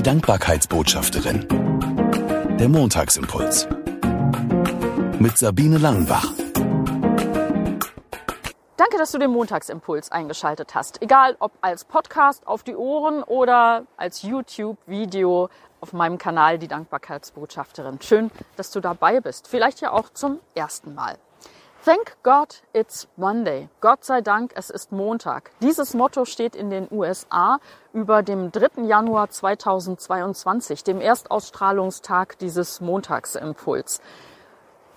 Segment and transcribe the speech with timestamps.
[0.00, 1.46] Die Dankbarkeitsbotschafterin.
[2.58, 3.68] Der Montagsimpuls.
[5.18, 6.32] Mit Sabine Langenbach.
[8.78, 11.02] Danke, dass du den Montagsimpuls eingeschaltet hast.
[11.02, 15.50] Egal ob als Podcast auf die Ohren oder als YouTube-Video
[15.82, 18.00] auf meinem Kanal Die Dankbarkeitsbotschafterin.
[18.00, 19.48] Schön, dass du dabei bist.
[19.48, 21.18] Vielleicht ja auch zum ersten Mal.
[21.82, 23.70] Thank God it's Monday.
[23.80, 25.50] Gott sei Dank, es ist Montag.
[25.62, 27.58] Dieses Motto steht in den USA
[27.94, 28.82] über dem 3.
[28.82, 34.02] Januar 2022, dem Erstausstrahlungstag dieses Montagsimpuls.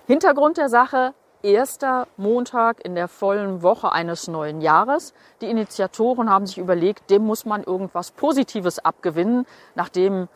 [0.06, 5.14] Hintergrund der Sache, erster Montag in der vollen Woche eines neuen Jahres.
[5.40, 10.28] Die Initiatoren haben sich überlegt, dem muss man irgendwas Positives abgewinnen, nachdem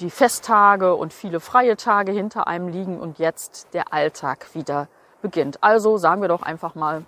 [0.00, 4.88] die Festtage und viele freie Tage hinter einem liegen und jetzt der Alltag wieder
[5.22, 5.62] beginnt.
[5.62, 7.04] Also sagen wir doch einfach mal,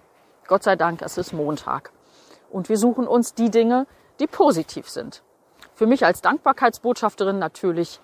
[0.47, 1.91] Gott sei Dank, es ist Montag.
[2.51, 3.87] Und wir suchen uns die Dinge,
[4.21, 5.23] die positiv sind.
[5.75, 8.01] Für mich als Dankbarkeitsbotschafterin natürlich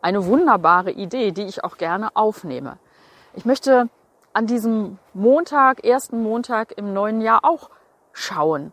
[0.00, 2.78] eine wunderbare Idee, die ich auch gerne aufnehme.
[3.34, 3.88] Ich möchte
[4.32, 7.70] an diesem Montag, ersten Montag im neuen Jahr auch
[8.12, 8.72] schauen,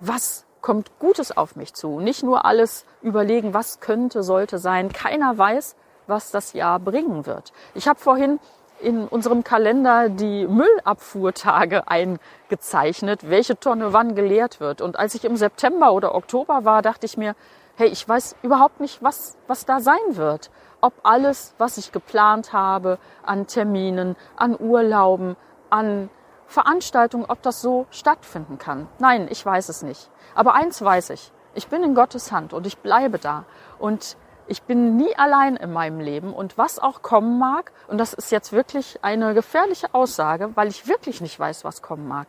[0.00, 2.00] was kommt Gutes auf mich zu.
[2.00, 4.92] Nicht nur alles überlegen, was könnte, sollte sein.
[4.92, 5.76] Keiner weiß,
[6.06, 7.52] was das Jahr bringen wird.
[7.74, 8.40] Ich habe vorhin
[8.82, 14.80] in unserem Kalender die Müllabfuhrtage eingezeichnet, welche Tonne wann geleert wird.
[14.80, 17.34] Und als ich im September oder Oktober war, dachte ich mir,
[17.76, 20.50] hey, ich weiß überhaupt nicht, was, was da sein wird.
[20.80, 25.36] Ob alles, was ich geplant habe an Terminen, an Urlauben,
[25.68, 26.10] an
[26.46, 28.88] Veranstaltungen, ob das so stattfinden kann.
[28.98, 30.10] Nein, ich weiß es nicht.
[30.34, 31.32] Aber eins weiß ich.
[31.54, 33.44] Ich bin in Gottes Hand und ich bleibe da.
[33.78, 34.16] Und
[34.50, 38.32] ich bin nie allein in meinem Leben und was auch kommen mag, und das ist
[38.32, 42.26] jetzt wirklich eine gefährliche Aussage, weil ich wirklich nicht weiß, was kommen mag.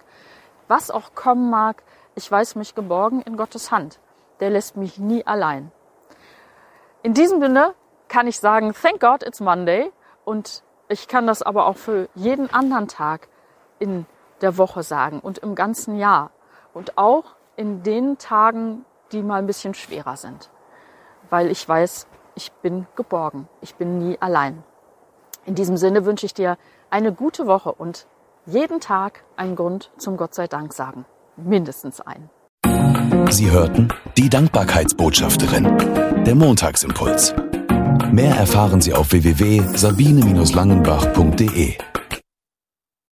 [0.67, 1.81] Was auch kommen mag,
[2.13, 3.99] ich weiß mich geborgen in Gottes Hand.
[4.39, 5.71] Der lässt mich nie allein.
[7.01, 7.73] In diesem Sinne
[8.07, 9.91] kann ich sagen, thank God it's Monday
[10.23, 13.29] und ich kann das aber auch für jeden anderen Tag
[13.79, 14.05] in
[14.41, 16.29] der Woche sagen und im ganzen Jahr
[16.75, 17.23] und auch
[17.55, 20.51] in den Tagen, die mal ein bisschen schwerer sind
[21.31, 22.05] weil ich weiß,
[22.35, 23.47] ich bin geborgen.
[23.61, 24.63] Ich bin nie allein.
[25.45, 26.57] In diesem Sinne wünsche ich dir
[26.89, 28.07] eine gute Woche und
[28.45, 31.05] jeden Tag einen Grund zum Gott sei Dank sagen.
[31.37, 32.29] Mindestens einen.
[33.29, 33.87] Sie hörten
[34.17, 37.33] die Dankbarkeitsbotschafterin, der Montagsimpuls.
[38.11, 41.77] Mehr erfahren Sie auf www.sabine-langenbach.de.